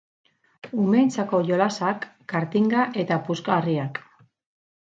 Umeentzako 0.83 1.41
jolasak, 1.49 2.09
kartinga 2.33 2.89
eta 3.05 3.19
puzgarriak. 3.29 4.05